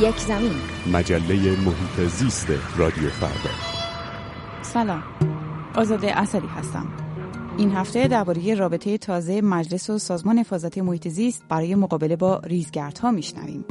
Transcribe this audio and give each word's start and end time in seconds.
یک 0.00 0.16
زمین. 0.16 0.52
مجله 0.92 1.34
محیط 1.34 2.08
زیست 2.08 2.78
رادیو 2.78 3.08
فردا. 3.08 3.54
سلام. 4.62 5.02
آزاده 5.74 6.18
اصلی 6.18 6.48
هستم. 6.48 6.86
این 7.58 7.70
هفته 7.70 8.08
درباره 8.08 8.54
رابطه 8.54 8.98
تازه 8.98 9.40
مجلس 9.40 9.90
و 9.90 9.98
سازمان 9.98 10.38
حفاظت 10.38 10.78
محیط 10.78 11.08
زیست 11.08 11.44
برای 11.48 11.74
مقابله 11.74 12.16
با 12.16 12.40
ریزگردها 12.44 13.10
میشنویم. 13.10 13.64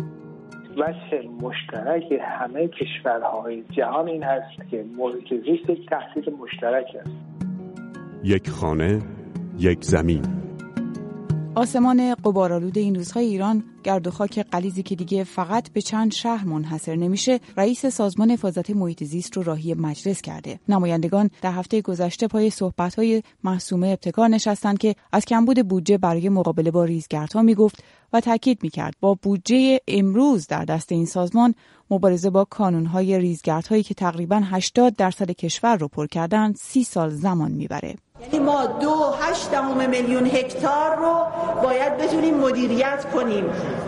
وجه 0.77 1.29
مشترک 1.41 2.03
همه 2.21 2.67
کشورهای 2.67 3.63
جهان 3.77 4.07
این 4.07 4.23
هست 4.23 4.69
که 4.71 4.85
محیط 4.97 5.29
زیست 5.29 5.69
یک 5.69 5.89
تهدید 5.89 6.33
مشترک 6.33 6.85
است. 6.99 7.09
یک 8.23 8.49
خانه 8.49 8.99
یک 9.59 9.83
زمین. 9.83 10.44
آسمان 11.55 12.15
قبارالود 12.15 12.77
این 12.77 12.95
روزهای 12.95 13.25
ایران 13.25 13.63
گرد 13.83 14.07
و 14.07 14.11
خاک 14.11 14.39
قلیزی 14.39 14.83
که 14.83 14.95
دیگه 14.95 15.23
فقط 15.23 15.69
به 15.71 15.81
چند 15.81 16.11
شهر 16.11 16.45
منحصر 16.45 16.95
نمیشه 16.95 17.39
رئیس 17.57 17.85
سازمان 17.85 18.31
حفاظت 18.31 18.69
محیط 18.69 19.03
زیست 19.03 19.37
رو 19.37 19.43
راهی 19.43 19.73
مجلس 19.73 20.21
کرده. 20.21 20.59
نمایندگان 20.69 21.29
در 21.41 21.51
هفته 21.51 21.81
گذشته 21.81 22.27
پای 22.27 22.49
صحبت‌های 22.49 23.23
محسومه 23.43 23.87
ابتکار 23.87 24.27
نشستند 24.27 24.77
که 24.77 24.95
از 25.11 25.25
کمبود 25.25 25.67
بودجه 25.67 25.97
برای 25.97 26.29
مقابله 26.29 26.71
با 26.71 26.83
ریزگردها 26.83 27.41
می‌گفت 27.41 27.83
و 28.13 28.21
تاکید 28.21 28.59
می‌کرد 28.63 28.93
با 29.01 29.13
بودجه 29.21 29.79
امروز 29.87 30.47
در 30.47 30.65
دست 30.65 30.91
این 30.91 31.05
سازمان 31.05 31.55
مبارزه 31.89 32.29
با 32.29 32.45
کانونهای 32.45 33.19
ریزگردهایی 33.19 33.83
که 33.83 33.93
تقریبا 33.93 34.41
80 34.45 34.95
درصد 34.95 35.31
کشور 35.31 35.75
رو 35.77 35.87
پر 35.87 36.07
کردن 36.07 36.53
سی 36.53 36.83
سال 36.83 37.09
زمان 37.09 37.51
می‌بره. 37.51 37.95
یعنی 38.21 38.45
ما 38.45 38.65
دو 38.65 39.13
هشت 39.21 39.53
میلیون 39.89 40.25
هکتار 40.25 40.95
رو 40.95 41.25
باید 41.63 41.97
بتونیم 41.97 42.37
مدیریت 42.37 43.05
کنیم. 43.13 43.45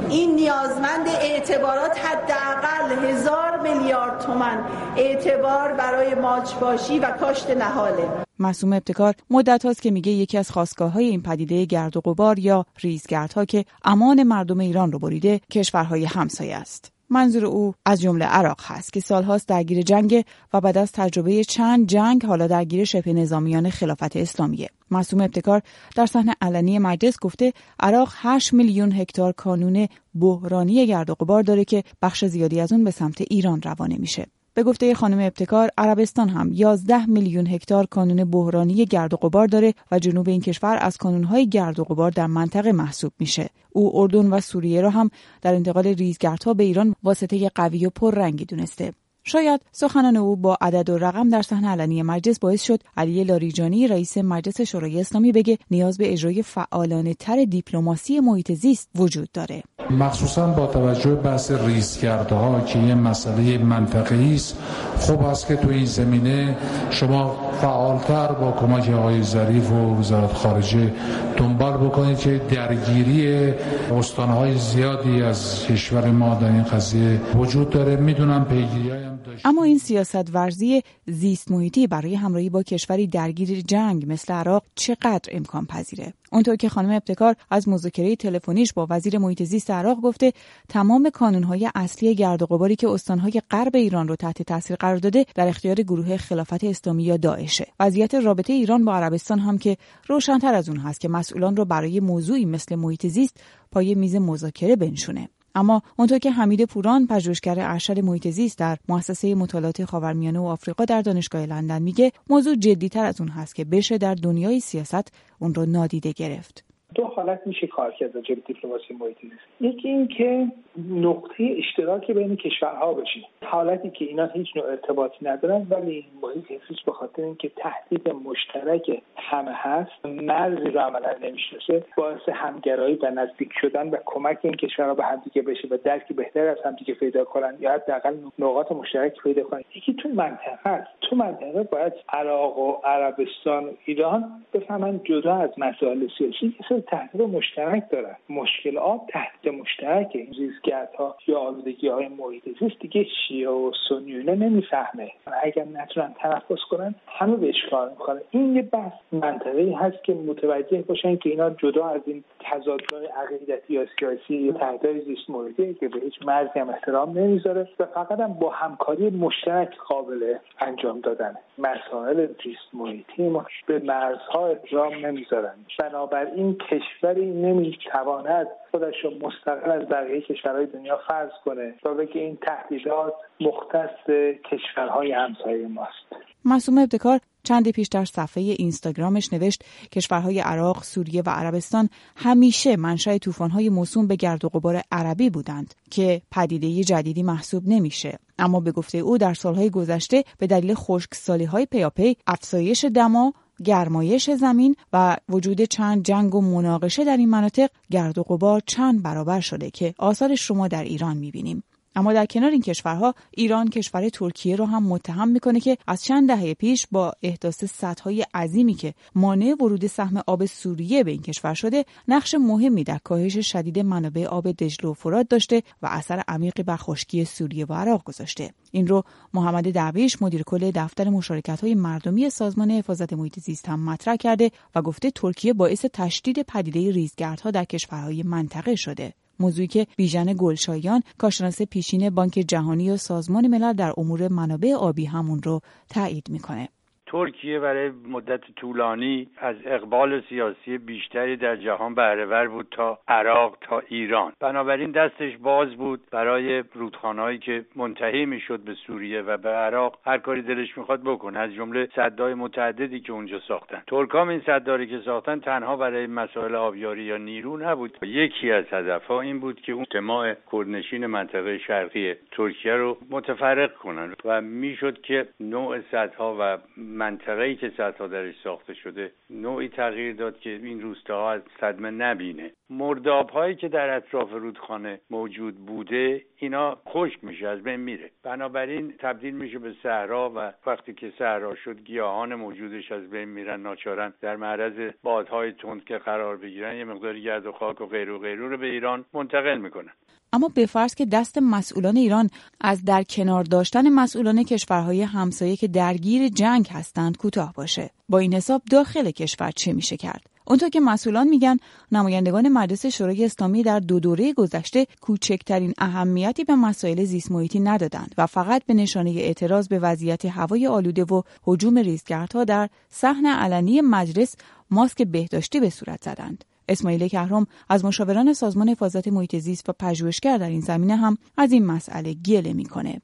این 0.10 0.36
نیازمند 0.36 1.08
اعتبارات 1.08 2.00
حداقل 2.06 3.10
هزار 3.10 3.60
میلیارد 3.62 4.20
تومن 4.20 4.66
اعتبار 4.98 5.74
برای 5.74 6.16
ماچباشی 6.16 7.00
و 7.00 7.12
کاشت 7.12 7.50
نهاله. 7.50 8.27
معصوم 8.40 8.74
ابتکار 8.74 9.16
مدت 9.30 9.66
هاست 9.66 9.82
که 9.82 9.92
میگه 9.92 10.12
یکی 10.12 10.38
از 10.38 10.52
خواستگاه 10.52 10.92
های 10.92 11.06
این 11.06 11.22
پدیده 11.22 11.66
گرد 11.66 11.98
و 11.98 12.02
غبار 12.02 12.40
یا 12.40 12.66
ریزگردها 12.80 13.46
که 13.46 13.66
امان 13.86 14.24
مردم 14.24 14.60
ایران 14.60 14.92
رو 14.92 15.00
بریده 15.00 15.42
کشورهای 15.52 16.06
همسایه 16.06 16.56
است. 16.56 16.92
منظور 17.10 17.46
او 17.46 17.74
از 17.86 18.02
جمله 18.02 18.26
عراق 18.26 18.62
هست 18.64 18.94
که 18.94 19.00
سالهاست 19.00 19.48
درگیر 19.48 19.82
جنگ 19.82 20.26
و 20.54 20.62
بعد 20.62 20.78
از 20.78 20.92
تجربه 20.92 21.44
چند 21.44 21.88
جنگ 21.88 22.26
حالا 22.26 22.48
درگیر 22.48 22.86
شبه 22.86 23.14
نظامیان 23.14 23.70
خلافت 23.70 24.16
اسلامیه. 24.16 24.70
معصوم 24.92 25.22
ابتکار 25.22 25.62
در 25.96 26.06
صحنه 26.06 26.36
علنی 26.42 26.80
مجلس 26.80 27.20
گفته 27.20 27.54
عراق 27.80 28.14
8 28.16 28.54
میلیون 28.54 28.92
هکتار 28.92 29.32
کانون 29.32 29.88
بحرانی 30.16 30.88
گرد 30.88 31.10
و 31.10 31.16
غبار 31.16 31.44
داره 31.44 31.66
که 31.66 31.84
بخش 32.02 32.26
زیادی 32.26 32.60
از 32.60 32.72
اون 32.72 32.84
به 32.84 32.92
سمت 32.92 33.22
ایران 33.22 33.62
روانه 33.62 33.98
میشه. 33.98 34.28
به 34.58 34.64
گفته 34.64 34.94
خانم 34.94 35.20
ابتکار 35.20 35.70
عربستان 35.78 36.30
هم 36.30 36.52
11 36.54 37.06
میلیون 37.06 37.48
هکتار 37.48 37.86
کانون 37.86 38.24
بحرانی 38.24 38.86
گرد 38.86 39.14
و 39.14 39.18
غبار 39.18 39.48
داره 39.48 39.74
و 39.92 40.00
جنوب 40.00 40.30
این 40.30 40.42
کشور 40.42 40.78
از 40.82 40.98
کانونهای 40.98 41.50
گرد 41.50 41.80
و 41.80 41.84
غبار 41.84 42.12
در 42.12 42.28
منطقه 42.28 42.72
محسوب 42.72 43.14
میشه. 43.20 43.50
او 43.70 44.00
اردن 44.00 44.34
و 44.34 44.42
سوریه 44.42 44.82
را 44.82 44.90
هم 44.90 45.10
در 45.42 45.54
انتقال 45.54 45.88
ریزگردها 45.88 46.54
به 46.54 46.64
ایران 46.64 46.96
واسطه 47.04 47.50
قوی 47.56 47.86
و 47.86 47.90
پررنگی 47.90 48.46
دونسته. 48.46 48.94
شاید 49.28 49.62
سخنان 49.72 50.18
او 50.18 50.36
با 50.36 50.58
عدد 50.62 50.90
و 50.90 50.98
رقم 50.98 51.30
در 51.30 51.42
صحنه 51.42 51.68
علنی 51.70 52.04
مجلس 52.04 52.40
باعث 52.40 52.64
شد 52.64 52.80
علی 52.98 53.24
لاریجانی 53.24 53.88
رئیس 53.88 54.18
مجلس 54.18 54.62
شورای 54.62 55.00
اسلامی 55.02 55.32
بگه 55.32 55.58
نیاز 55.72 55.98
به 55.98 56.14
اجرای 56.14 56.44
فعالانه 56.44 57.14
تر 57.14 57.46
دیپلماسی 57.46 58.20
محیط 58.20 58.52
زیست 58.52 58.90
وجود 58.96 59.30
داره. 59.34 59.64
مخصوصا 59.90 60.48
با 60.48 60.68
توجه 60.68 61.16
بحث 61.16 61.52
ریزگردها 61.52 62.62
که 62.62 62.80
یه 62.80 62.96
مسئله 62.96 63.58
منطقه‌ای 63.58 64.36
است 64.36 64.58
خوب 64.98 65.24
است 65.24 65.48
که 65.48 65.56
تو 65.56 65.70
این 65.70 65.86
زمینه 65.86 66.58
شما 66.90 67.36
فعالتر 67.62 68.28
با 68.28 68.52
کمک 68.52 68.90
آقای 68.90 69.24
ظریف 69.24 69.72
و 69.72 70.00
وزارت 70.00 70.34
خارجه 70.34 70.94
دنبال 71.38 71.78
بکنید 71.78 72.20
که 72.20 72.42
درگیری 72.52 73.54
استانهای 73.98 74.58
زیادی 74.58 75.22
از 75.22 75.66
کشور 75.66 76.12
ما 76.12 76.36
در 76.36 76.48
این 76.48 76.64
قضیه 76.64 77.22
وجود 77.36 77.70
داره. 77.70 77.96
می‌دونم 77.96 78.46
پیگیری 78.46 79.17
اما 79.46 79.64
این 79.64 79.78
سیاست 79.78 80.36
ورزی 80.36 80.84
زیست 81.06 81.52
محیطی 81.52 81.88
برای 81.88 82.16
همراهی 82.16 82.50
با 82.50 82.64
کشوری 82.64 83.08
درگیر 83.08 83.62
جنگ 83.62 84.12
مثل 84.12 84.34
عراق 84.34 84.64
چقدر 84.76 85.30
امکان 85.32 85.66
پذیره؟ 85.66 86.14
اونطور 86.32 86.56
که 86.56 86.70
خانم 86.70 86.90
ابتکار 86.90 87.36
از 87.50 87.70
مذاکره 87.70 88.16
تلفنیش 88.16 88.74
با 88.74 88.88
وزیر 88.90 89.18
محیط 89.18 89.44
زیست 89.44 89.72
عراق 89.72 90.02
گفته 90.02 90.34
تمام 90.70 91.10
کانونهای 91.10 91.70
اصلی 91.76 92.16
گرد 92.16 92.42
و 92.42 92.46
غباری 92.46 92.76
که 92.76 92.90
استانهای 92.90 93.42
غرب 93.52 93.76
ایران 93.76 94.08
رو 94.08 94.16
تحت 94.16 94.42
تاثیر 94.42 94.76
قرار 94.76 94.98
داده 94.98 95.26
در 95.36 95.48
اختیار 95.48 95.76
گروه 95.76 96.18
خلافت 96.18 96.64
اسلامی 96.64 97.04
یا 97.04 97.18
داعشه. 97.18 97.68
وضعیت 97.80 98.16
رابطه 98.16 98.54
ایران 98.54 98.86
با 98.86 98.96
عربستان 98.96 99.40
هم 99.40 99.58
که 99.58 99.78
روشنتر 100.08 100.54
از 100.54 100.70
اون 100.70 100.78
هست 100.78 101.00
که 101.00 101.10
مسئولان 101.10 101.56
رو 101.56 101.66
برای 101.66 102.00
موضوعی 102.00 102.46
مثل 102.46 102.76
محیط 102.76 103.08
زیست 103.08 103.38
پای 103.72 103.96
میز 103.96 104.16
مذاکره 104.16 104.76
بنشونه. 104.76 105.30
اما 105.58 105.82
اونطور 105.98 106.18
که 106.18 106.32
حمید 106.32 106.66
پوران 106.66 107.08
پژوهشگر 107.08 107.56
ارشد 107.60 108.00
محیط 108.00 108.28
زیست 108.28 108.58
در 108.58 108.78
مؤسسه 108.90 109.36
مطالعات 109.36 109.86
خاورمیانه 109.86 110.40
و 110.40 110.44
آفریقا 110.44 110.86
در 110.86 111.02
دانشگاه 111.02 111.46
لندن 111.46 111.82
میگه 111.82 112.12
موضوع 112.30 112.56
جدیتر 112.56 113.06
از 113.06 113.22
اون 113.22 113.30
هست 113.30 113.56
که 113.56 113.66
بشه 113.66 113.98
در 113.98 114.16
دنیای 114.16 114.60
سیاست 114.60 115.14
اون 115.40 115.54
رو 115.54 115.66
نادیده 115.66 116.12
گرفت. 116.12 116.67
دو 116.96 117.04
حالت 117.04 117.42
میشه 117.46 117.68
کار 117.68 117.92
کرد 117.92 118.16
راجع 118.16 118.36
به 118.36 118.42
دیپلماسی 118.42 118.94
محیط 118.94 119.18
زیست. 119.22 119.62
یکی 119.62 119.88
این 119.88 120.08
که 120.08 120.48
نقطه 120.90 121.56
اشتراکی 121.58 122.14
بین 122.14 122.36
کشورها 122.36 122.94
بشه 122.94 123.20
حالتی 123.46 123.90
که 123.90 124.06
اینا 124.06 124.26
هیچ 124.26 124.48
نوع 124.56 124.66
ارتباطی 124.66 125.18
ندارن 125.22 125.68
ولی 125.70 126.06
محیط 126.22 126.62
زیست 126.70 126.86
به 126.86 126.92
خاطر 126.92 127.22
اینکه 127.22 127.52
تهدید 127.56 128.10
مشترک 128.10 129.02
همه 129.18 129.52
هست 129.54 130.06
مرزی 130.06 130.70
رو 130.70 130.80
عملا 130.80 131.16
نمی‌شناسه 131.22 131.84
باعث 131.98 132.30
همگرایی 132.30 132.96
و 132.96 133.10
نزدیک 133.10 133.50
شدن 133.62 133.90
و 133.90 133.98
کمک 134.06 134.38
این 134.42 134.54
کشورها 134.54 134.94
به 134.94 135.04
همدیگه 135.04 135.42
بشه 135.42 135.68
و 135.72 135.78
درکی 135.84 136.14
بهتر 136.14 136.48
از 136.48 136.58
همدیگه 136.66 136.94
پیدا 136.94 137.26
کنن 137.26 137.54
یا 137.60 137.74
حداقل 137.74 138.16
نقاط 138.40 138.72
مشترک 138.72 139.14
پیدا 139.24 139.44
کنن. 139.44 139.64
یکی 139.76 139.94
تو 139.94 140.10
منطقه 140.10 140.70
است 140.70 140.92
تو 141.02 141.16
منطقه 141.16 141.64
باید 141.64 141.94
عراق 142.10 142.60
و 142.60 142.72
عربستان 142.84 143.66
و 143.66 143.72
ایران 143.86 144.32
بفهمن 144.54 145.00
جدا 145.04 145.36
از 145.36 145.50
مسائل 145.58 146.08
سیاسی. 146.18 146.56
تهدید 146.82 147.22
مشترک 147.22 147.84
دارن 147.92 148.16
مشکل 148.30 148.78
آب 148.78 149.08
تهدید 149.10 149.54
مشترک 149.54 150.12
این 150.14 150.34
ریزگردها 150.34 151.16
یا 151.28 151.40
آلودگی 151.40 151.88
های 151.88 152.08
محیط 152.08 152.44
زیست 152.60 152.80
دیگه 152.80 153.06
شیعه 153.28 153.50
و 153.50 153.72
سنیونه 153.90 154.36
نمی‌فهمه. 154.36 155.12
اگر 155.44 155.66
نتونن 155.66 156.16
تنفس 156.20 156.62
کنن 156.70 156.96
همه 157.08 157.36
بهش 157.36 157.66
کار 157.72 157.90
می‌کنن. 157.90 158.22
این 158.32 158.56
یه 158.56 158.62
بحث 158.62 158.94
منطقه 159.12 159.76
هست 159.80 160.04
که 160.04 160.14
متوجه 160.14 160.82
باشن 160.82 161.18
که 161.18 161.30
اینا 161.30 161.50
جدا 161.50 161.88
از 161.88 162.02
این 162.06 162.24
تضادهای 162.40 163.06
عقیدتی 163.06 163.74
یا 163.74 163.86
سیاسی 164.00 164.36
یا 164.36 164.54
تهدید 164.54 165.06
زیست 165.06 165.30
محیطی 165.30 165.74
که 165.74 165.88
به 165.88 166.00
هیچ 166.00 166.14
مرزی 166.26 166.60
هم 166.60 166.70
احترام 166.70 167.18
نمی‌ذاره 167.18 167.68
و 167.80 167.86
فقط 167.86 168.20
هم 168.20 168.34
با 168.34 168.50
همکاری 168.50 169.10
مشترک 169.10 169.78
قابل 169.78 170.36
انجام 170.60 171.00
دادن 171.00 171.36
مسائل 171.58 172.28
زیست 172.44 172.70
محیطی 172.74 173.30
ما. 173.30 173.46
به 173.68 173.80
مرزها 173.80 174.48
احترام 174.48 175.06
نمی‌ذارن. 175.06 175.56
بنابراین 175.80 176.58
کشوری 176.72 177.26
نمی‌تواند 177.26 178.48
خودش 178.72 178.96
رو 179.04 179.28
مستقل 179.28 179.72
از 179.72 179.88
بقیه 179.90 180.22
کشورهای 180.22 180.66
دنیا 180.66 181.00
فرض 181.08 181.32
کنه 181.46 181.74
تا 181.84 182.06
که 182.06 182.20
این 182.20 182.38
تهدیدات 182.38 183.14
مختص 183.40 184.10
کشورهای 184.52 185.12
همسایه 185.12 185.68
ماست 185.68 186.24
معصوم 186.46 186.78
ابتکار 186.78 187.20
چندی 187.44 187.72
پیش 187.72 187.88
در 187.88 188.06
صفحه 188.06 188.44
اینستاگرامش 188.44 189.34
نوشت 189.34 189.64
کشورهای 189.92 190.40
عراق، 190.40 190.84
سوریه 190.84 191.22
و 191.26 191.30
عربستان 191.30 191.90
همیشه 192.16 192.76
منشأ 192.76 193.18
طوفان‌های 193.18 193.70
موسوم 193.70 194.08
به 194.08 194.16
گرد 194.16 194.46
و 194.46 194.50
غبار 194.50 194.82
عربی 194.92 195.30
بودند 195.30 195.74
که 195.92 196.22
پدیده 196.32 196.84
جدیدی 196.84 197.24
محسوب 197.24 197.64
نمیشه. 197.68 198.20
اما 198.40 198.60
به 198.60 198.72
گفته 198.72 198.98
او 198.98 199.18
در 199.18 199.34
سالهای 199.34 199.70
گذشته 199.70 200.24
به 200.40 200.48
دلیل 200.48 200.74
خشکسالی 200.74 201.46
های 201.46 201.66
پیاپی 201.66 202.16
افزایش 202.28 202.86
دما 202.86 203.34
گرمایش 203.66 204.30
زمین 204.30 204.76
و 204.94 205.18
وجود 205.30 205.62
چند 205.62 206.04
جنگ 206.04 206.36
و 206.36 206.42
مناقشه 206.42 207.06
در 207.06 207.18
این 207.18 207.30
مناطق 207.30 207.70
گرد 207.92 208.18
و 208.18 208.24
غبار 208.24 208.62
چند 208.66 209.04
برابر 209.04 209.40
شده 209.40 209.70
که 209.70 209.94
آثارش 209.98 210.42
رو 210.42 210.56
ما 210.56 210.68
در 210.68 210.84
ایران 210.84 211.18
می‌بینیم. 211.18 211.64
اما 211.98 212.14
در 212.14 212.26
کنار 212.26 212.52
این 212.52 212.62
کشورها 212.62 213.16
ایران 213.32 213.70
کشور 213.70 214.10
ترکیه 214.10 214.56
رو 214.56 214.66
هم 214.66 214.84
متهم 214.84 215.28
می‌کنه 215.28 215.60
که 215.60 215.78
از 215.88 216.04
چند 216.04 216.28
دهه 216.28 216.54
پیش 216.54 216.88
با 216.92 217.14
احداث 217.24 217.66
سدهای 217.66 218.26
عظیمی 218.34 218.74
که 218.74 218.94
مانع 219.16 219.56
ورود 219.60 219.88
سهم 219.88 220.24
آب 220.28 220.46
سوریه 220.46 221.04
به 221.04 221.12
این 221.12 221.22
کشور 221.22 221.54
شده 221.54 221.86
نقش 222.08 222.36
مهمی 222.36 222.84
در 222.84 222.98
کاهش 222.98 223.38
شدید 223.38 223.80
منابع 223.80 224.26
آب 224.26 224.52
دجله 224.52 224.90
و 224.90 224.94
فرات 224.94 225.28
داشته 225.30 225.64
و 225.82 225.88
اثر 225.92 226.24
عمیقی 226.28 226.64
بر 226.64 226.78
خشکی 226.78 227.26
سوریه 227.26 227.66
و 227.66 227.74
عراق 227.74 228.04
گذاشته. 228.04 228.54
این 228.72 228.88
رو 228.88 229.04
محمد 229.34 229.72
درویش 229.72 230.22
مدیر 230.22 230.44
کل 230.44 230.72
دفتر 230.72 231.10
مشارکت 231.10 231.62
های 231.62 231.76
مردمی 231.76 232.30
سازمان 232.30 232.72
حفاظت 232.72 233.14
محیط 233.14 233.40
زیست 233.40 233.70
هم 233.70 233.86
مطرح 233.86 234.16
کرده 234.16 234.52
و 234.76 234.82
گفته 234.82 235.12
ترکیه 235.12 235.54
باعث 235.54 235.86
تشدید 235.94 236.42
پدیده 236.42 236.92
ریزگردها 236.92 237.52
در 237.52 237.66
کشورهای 237.66 238.24
منطقه 238.24 238.76
شده. 238.76 239.14
موضوعی 239.40 239.68
که 239.68 239.88
بیژن 239.96 240.34
گلشایان 240.34 241.04
کارشناس 241.18 241.62
پیشین 241.62 242.10
بانک 242.10 242.46
جهانی 242.48 242.92
و 242.92 242.98
سازمان 242.98 243.48
ملل 243.48 243.74
در 243.74 243.94
امور 243.98 244.28
منابع 244.28 244.74
آبی 244.74 245.06
همون 245.06 245.44
رو 245.44 245.62
تایید 245.90 246.30
می‌کنه. 246.30 246.70
ترکیه 247.08 247.60
برای 247.60 247.92
مدت 248.08 248.42
طولانی 248.56 249.28
از 249.38 249.56
اقبال 249.66 250.22
سیاسی 250.22 250.78
بیشتری 250.78 251.36
در 251.36 251.56
جهان 251.56 251.96
بهرهور 251.96 252.48
بود 252.48 252.68
تا 252.72 253.00
عراق 253.08 253.58
تا 253.62 253.82
ایران. 253.88 254.34
بنابراین 254.40 254.92
دستش 254.92 255.38
باز 255.38 255.76
بود 255.76 256.00
برای 256.12 256.64
رودخانهایی 256.74 257.38
که 257.38 257.66
منتهی 257.76 258.26
می‌شد 258.26 258.60
به 258.60 258.74
سوریه 258.74 259.22
و 259.22 259.38
به 259.38 259.50
عراق. 259.50 260.00
هر 260.06 260.18
کاری 260.18 260.42
دلش 260.42 260.78
می‌خواد 260.78 261.02
بکنه 261.04 261.40
از 261.40 261.54
جمله 261.54 261.90
صدای 261.96 262.34
متعددی 262.34 263.00
که 263.00 263.12
اونجا 263.12 263.40
ساختن. 263.40 263.84
ترکام 263.88 264.30
این 264.30 264.42
صداری 264.46 264.88
که 264.88 265.00
ساختن 265.06 265.40
تنها 265.40 265.78
برای 265.78 266.08
مسائل 266.08 266.56
آبیاری 266.56 267.04
یا 267.04 267.18
نیرو 267.18 267.58
نبود. 267.58 267.98
یکی 268.02 268.52
از 268.52 268.66
هدفها 268.72 269.22
این 269.22 269.40
بود 269.40 269.62
که 269.62 269.72
اون 269.72 269.82
اجتماع 269.82 270.34
کردنشین 270.52 271.06
منطقه 271.06 271.58
شرقی 271.58 272.16
ترکیه 272.32 272.74
رو 272.74 272.98
متفرق 273.10 273.74
کنن 273.74 274.14
و 274.26 274.42
می‌شد 274.42 275.02
که 275.02 275.28
نوع 275.40 275.82
صدها 275.92 276.38
و 276.40 276.58
منطقه‌ای 276.98 277.56
که 277.56 277.72
سدها 277.78 278.08
درش 278.08 278.36
ساخته 278.44 278.74
شده 278.74 279.12
نوعی 279.30 279.70
تغییر 279.70 280.16
داد 280.16 280.40
که 280.40 280.50
این 280.50 280.82
روستاها 280.82 281.32
از 281.32 281.42
صدمه 281.60 281.92
نبینه. 281.92 282.52
مرداب 282.70 283.30
هایی 283.30 283.56
که 283.56 283.68
در 283.68 283.96
اطراف 283.96 284.32
رودخانه 284.32 285.00
موجود 285.10 285.56
بوده 285.56 286.22
اینا 286.38 286.78
خشک 286.88 287.24
میشه 287.24 287.48
از 287.48 287.64
بین 287.64 287.76
میره. 287.76 288.12
بنابراین 288.24 288.94
تبدیل 289.00 289.34
میشه 289.34 289.60
به 289.60 289.74
صحرا 289.84 290.32
و 290.36 290.54
وقتی 290.70 290.94
که 290.94 291.14
صحرا 291.18 291.56
شد 291.56 291.80
گیاهان 291.84 292.36
موجودش 292.36 292.92
از 292.92 293.10
بین 293.10 293.30
میرن 293.30 293.62
ناچارن 293.62 294.14
در 294.22 294.36
معرض 294.36 294.92
بادهای 295.04 295.52
تند 295.52 295.86
که 295.86 295.98
قرار 295.98 296.38
بگیرن 296.38 296.76
یه 296.76 296.84
مقدار 296.84 297.20
گرد 297.20 297.46
و 297.46 297.52
خاک 297.52 297.82
و 297.82 297.86
غیر 297.86 298.12
و 298.12 298.26
رو 298.26 298.58
به 298.58 298.68
ایران 298.68 299.06
منتقل 299.14 299.58
می‌کنن. 299.58 299.92
اما 300.34 300.48
به 300.48 300.66
فرض 300.66 300.96
که 300.96 301.06
دست 301.06 301.38
مسئولان 301.38 301.98
ایران 301.98 302.30
از 302.62 302.86
در 302.86 303.04
کنار 303.04 303.44
داشتن 303.44 303.90
مسئولان 303.90 304.44
کشورهای 304.44 305.02
همسایه 305.02 305.56
که 305.56 305.68
درگیر 305.68 306.30
جنگ 306.30 306.68
هستند 306.72 307.18
کوتاه 307.18 307.54
باشه. 307.54 307.90
با 308.10 308.18
این 308.20 308.34
حساب 308.34 308.62
داخل 308.72 309.12
کشور 309.12 309.52
چه 309.52 309.74
میشه 309.74 309.98
کرد؟ 309.98 310.22
اونطور 310.50 310.70
که 310.70 310.80
مسئولان 310.80 311.28
میگن 311.28 311.58
نمایندگان 311.92 312.50
مجلس 312.50 312.86
شورای 312.86 313.26
اسلامی 313.26 313.64
در 313.64 313.80
دو 313.80 314.00
دوره 314.00 314.34
گذشته 314.34 314.88
کوچکترین 315.02 315.74
اهمیتی 315.78 316.44
به 316.44 316.56
مسائل 316.56 317.04
زیست 317.04 317.32
محیطی 317.32 317.60
ندادند 317.60 318.16
و 318.18 318.26
فقط 318.26 318.66
به 318.66 318.74
نشانه 318.74 319.10
اعتراض 319.10 319.68
به 319.68 319.80
وضعیت 319.80 320.26
هوای 320.26 320.68
آلوده 320.68 321.04
و 321.04 321.22
حجوم 321.44 321.78
ریزگردها 321.78 322.44
در 322.44 322.70
صحن 322.90 323.26
علنی 323.26 323.82
مجلس 323.82 324.36
ماسک 324.72 325.02
بهداشتی 325.02 325.60
به 325.60 325.70
صورت 325.70 326.04
زدند. 326.04 326.46
اسماعیل 326.70 327.08
کهرم 327.08 327.48
از 327.70 327.86
مشاوران 327.86 328.34
سازمان 328.34 328.70
حفاظت 328.70 329.08
محیط 329.08 329.36
زیست 329.36 329.70
و 329.70 329.74
پژوهشگر 329.80 330.38
در 330.38 330.50
این 330.50 330.62
زمینه 330.62 330.96
هم 330.96 331.18
از 331.38 331.52
این 331.52 331.66
مسئله 331.66 332.14
گله 332.14 332.54
می‌کنه. 332.54 333.02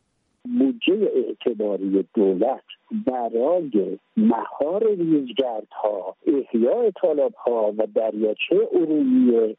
بودجه 0.60 1.12
اعتباری 1.16 2.06
دولت 2.14 2.64
برای 2.92 4.00
مهار 4.18 4.88
ریزگردها 4.88 6.16
احیاء 6.28 6.92
ها 7.46 7.74
و 7.78 7.88
دریاچه 7.96 8.68
ارومیه 8.72 9.58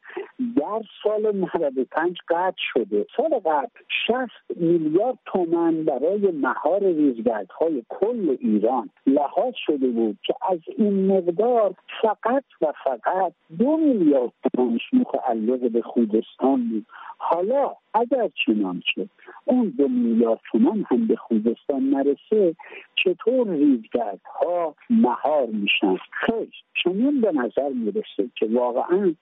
در 0.57 0.81
سال 1.03 1.35
95 1.35 2.17
قطع 2.29 2.55
شده. 2.57 3.05
سال 3.17 3.39
قبل 3.45 3.67
60 4.07 4.29
میلیارد 4.55 5.17
تومن 5.25 5.83
برای 5.83 6.31
مهار 6.31 6.83
ریزگردهای 6.83 7.83
کل 7.89 8.37
ایران 8.39 8.89
لحاظ 9.07 9.53
شده 9.65 9.87
بود 9.87 10.17
که 10.23 10.33
از 10.51 10.59
این 10.77 11.07
مقدار 11.07 11.73
فقط 12.01 12.43
و 12.61 12.73
فقط 12.83 13.33
دو 13.59 13.77
میلیارد 13.77 14.31
تومنش 14.53 14.93
متعلق 14.93 15.71
به 15.71 15.81
خوزستان 15.81 16.69
بود. 16.69 16.85
حالا 17.17 17.71
اگر 17.93 18.29
چنانچه 18.45 19.09
اون 19.45 19.73
دو 19.77 19.87
میلیارد 19.87 20.39
تومن 20.51 20.85
هم 20.91 21.07
به 21.07 21.15
خوزستان 21.15 21.89
نرسه 21.89 22.55
چطور 23.03 23.49
ریزگردها 23.49 24.75
مهار 24.89 25.45
میشن؟ 25.45 25.97
خیلی 26.11 26.51
چنین 26.83 27.21
به 27.21 27.31
نظر 27.31 27.69
می‌رسه 27.69 28.29
که 28.35 28.45
واقعا 28.45 29.15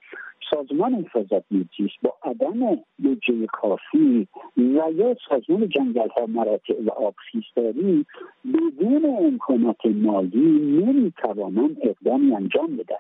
سازمان 0.52 0.94
حفاظت 0.94 1.44
محیط 1.52 1.92
با 2.02 2.14
عدم 2.24 2.78
بودجه 2.98 3.46
کافی 3.48 4.28
و 4.58 4.92
یا 4.92 5.16
سازمان 5.30 5.70
جنگل 5.70 6.10
ها 6.10 6.26
مراتع 6.26 6.82
و 6.86 6.90
آبخیزداری 6.90 8.06
بدون 8.54 9.18
امکانات 9.20 9.86
مالی 9.86 10.60
نمی‌توانند 10.86 11.78
اقدامی 11.84 12.36
انجام 12.36 12.76
بدن 12.78 12.96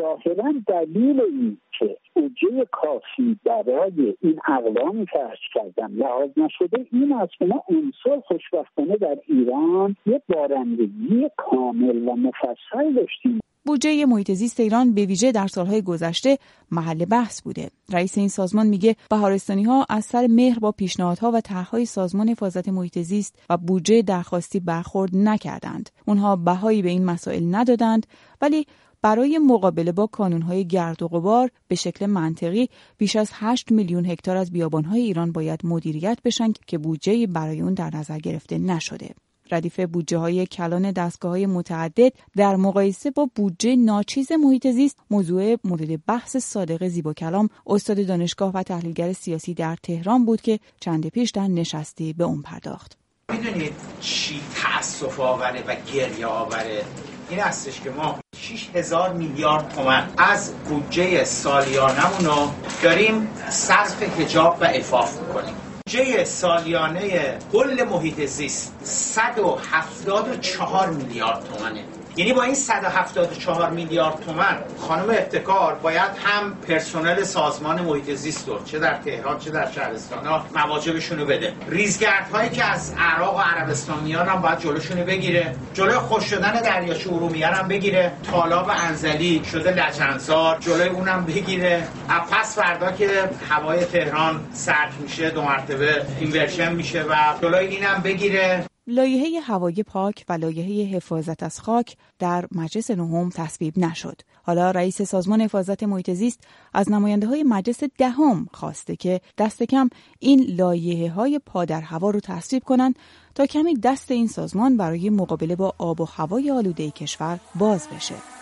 ظاهرا 0.00 0.54
دلیل 0.66 1.20
این 1.20 1.58
که 1.78 1.96
بودجه 2.14 2.66
کافی 2.72 3.36
برای 3.44 4.14
این 4.20 4.40
اقلامی 4.48 5.06
که 5.06 5.18
ارز 5.18 5.38
کردم 5.54 5.96
لحاظ 5.96 6.30
نشده 6.36 6.86
این 6.92 7.12
است 7.12 7.32
که 7.38 7.44
ما 7.44 7.64
امسال 7.68 8.20
خوشبختانه 8.20 8.96
در 8.96 9.18
ایران 9.26 9.96
یک 10.06 10.22
بارندگی 10.28 11.28
کامل 11.36 12.08
و 12.08 12.16
مفصل 12.16 12.94
داشتیم 12.96 13.40
بودجه 13.68 14.06
محیط 14.06 14.32
زیست 14.32 14.60
ایران 14.60 14.94
به 14.94 15.06
ویژه 15.06 15.32
در 15.32 15.46
سالهای 15.46 15.82
گذشته 15.82 16.38
محل 16.70 17.04
بحث 17.04 17.42
بوده. 17.42 17.70
رئیس 17.92 18.18
این 18.18 18.28
سازمان 18.28 18.66
میگه 18.66 18.96
بهارستانی 19.10 19.64
ها 19.64 19.86
از 19.88 20.04
سر 20.04 20.26
مهر 20.26 20.58
با 20.58 20.72
پیشنهادها 20.72 21.30
و 21.30 21.40
طرحهای 21.40 21.86
سازمان 21.86 22.28
حفاظت 22.28 22.68
محیط 22.68 22.98
زیست 22.98 23.42
و 23.50 23.56
بودجه 23.56 24.02
درخواستی 24.02 24.60
برخورد 24.60 25.10
نکردند. 25.14 25.90
اونها 26.06 26.36
بهایی 26.36 26.82
به 26.82 26.88
این 26.88 27.04
مسائل 27.04 27.54
ندادند 27.54 28.06
ولی 28.42 28.66
برای 29.02 29.38
مقابله 29.38 29.92
با 29.92 30.06
کانونهای 30.06 30.66
گرد 30.66 31.02
و 31.02 31.08
غبار 31.08 31.50
به 31.68 31.74
شکل 31.74 32.06
منطقی 32.06 32.68
بیش 32.98 33.16
از 33.16 33.30
8 33.32 33.72
میلیون 33.72 34.06
هکتار 34.06 34.36
از 34.36 34.50
بیابانهای 34.50 35.00
ایران 35.00 35.32
باید 35.32 35.66
مدیریت 35.66 36.18
بشن 36.24 36.52
که 36.66 36.78
بودجه 36.78 37.26
برای 37.26 37.60
اون 37.60 37.74
در 37.74 37.96
نظر 37.96 38.18
گرفته 38.18 38.58
نشده. 38.58 39.14
ردیف 39.50 39.80
بودجه 39.80 40.18
های 40.18 40.46
کلان 40.46 40.90
دستگاه 40.90 41.30
های 41.30 41.46
متعدد 41.46 42.12
در 42.36 42.56
مقایسه 42.56 43.10
با 43.10 43.30
بودجه 43.34 43.76
ناچیز 43.76 44.32
محیط 44.32 44.66
زیست 44.66 44.98
موضوع 45.10 45.56
مورد 45.64 46.06
بحث 46.06 46.36
صادق 46.36 46.88
زیبا 46.88 47.12
کلام 47.12 47.48
استاد 47.66 48.06
دانشگاه 48.06 48.52
و 48.52 48.62
تحلیلگر 48.62 49.12
سیاسی 49.12 49.54
در 49.54 49.76
تهران 49.82 50.24
بود 50.24 50.40
که 50.40 50.60
چند 50.80 51.06
پیش 51.06 51.30
در 51.30 51.48
نشستی 51.48 52.12
به 52.12 52.24
اون 52.24 52.42
پرداخت 52.42 52.98
می‌دونید 53.32 53.72
چی 54.00 54.40
تاسف 54.54 55.20
آوره 55.20 55.62
و 55.62 55.76
گریه 55.92 56.26
آوره 56.26 56.84
این 57.30 57.38
هستش 57.38 57.80
که 57.80 57.90
ما 57.90 58.18
6 58.48 58.68
هزار 58.74 59.12
میلیارد 59.12 59.68
تومن 59.68 60.08
از 60.18 60.54
بودجه 60.54 61.24
سالیانمون 61.24 62.24
رو 62.24 62.50
داریم 62.82 63.28
صرف 63.48 64.20
هجاب 64.20 64.58
و 64.60 64.64
افاف 64.64 65.20
می‌کنیم. 65.20 65.54
بودجه 65.86 66.24
سالیانه 66.24 67.38
کل 67.52 67.84
محیط 67.90 68.24
زیست 68.24 68.74
174 68.82 70.90
میلیارد 70.90 71.44
تومنه. 71.44 71.84
یعنی 72.16 72.32
با 72.32 72.42
این 72.42 72.54
174 72.54 73.70
میلیارد 73.70 74.20
تومن 74.20 74.58
خانم 74.78 75.10
ابتکار 75.10 75.74
باید 75.74 76.10
هم 76.24 76.54
پرسنل 76.68 77.22
سازمان 77.22 77.80
محیط 77.82 78.14
زیست 78.14 78.48
رو 78.48 78.64
چه 78.64 78.78
در 78.78 78.94
تهران 78.94 79.38
چه 79.38 79.50
در 79.50 79.70
شهرستان 79.70 80.26
ها 80.26 80.46
مواجبشون 80.54 81.18
رو 81.18 81.26
بده. 81.26 81.52
ریزگردهایی 81.68 82.50
که 82.50 82.64
از 82.64 82.94
عراق 82.98 83.36
و 83.36 83.40
عربستان 83.40 84.02
میان 84.04 84.28
هم 84.28 84.42
باید 84.42 84.58
جلوشون 84.58 85.04
بگیره. 85.04 85.54
جلوی 85.74 85.94
خوش 85.94 86.24
شدن 86.24 86.52
دریاچه 86.52 87.12
ارومیه 87.12 87.46
هم 87.46 87.68
بگیره. 87.68 88.12
تالاب 88.30 88.70
انزلی 88.70 89.42
شده 89.52 89.70
لجنزار 89.70 90.58
جلوی 90.60 90.88
اونم 90.88 91.24
بگیره. 91.24 91.88
پس 92.30 92.58
فردا 92.58 92.92
که 92.92 93.30
هوای 93.50 93.84
تهران 93.84 94.40
سرد 94.52 94.92
میشه 95.00 95.30
دو 95.30 95.42
مرتبه 95.42 96.06
اینورشن 96.20 96.72
میشه 96.72 97.02
و 97.02 97.14
جلوی 97.42 97.66
اینم 97.66 98.00
بگیره. 98.04 98.64
لایحه 98.90 99.40
هوای 99.40 99.82
پاک 99.82 100.24
و 100.28 100.32
لایحه 100.32 100.96
حفاظت 100.96 101.42
از 101.42 101.60
خاک 101.60 101.96
در 102.18 102.48
مجلس 102.52 102.90
نهم 102.90 103.30
تصویب 103.30 103.78
نشد. 103.78 104.20
حالا 104.42 104.70
رئیس 104.70 105.02
سازمان 105.02 105.40
حفاظت 105.40 105.82
محیط 105.82 106.10
زیست 106.10 106.40
از 106.74 106.90
نماینده 106.90 107.26
های 107.26 107.42
مجلس 107.42 107.84
دهم 107.98 108.48
خواسته 108.52 108.96
که 108.96 109.20
دست 109.38 109.62
کم 109.62 109.90
این 110.18 110.42
لایحه 110.48 111.10
های 111.10 111.40
پادر 111.46 111.80
هوا 111.80 112.10
رو 112.10 112.20
تصویب 112.20 112.64
کنند 112.64 112.98
تا 113.34 113.46
کمی 113.46 113.74
دست 113.74 114.10
این 114.10 114.26
سازمان 114.26 114.76
برای 114.76 115.10
مقابله 115.10 115.56
با 115.56 115.74
آب 115.78 116.00
و 116.00 116.04
هوای 116.04 116.50
آلوده 116.50 116.90
کشور 116.90 117.40
باز 117.54 117.88
بشه. 117.88 118.37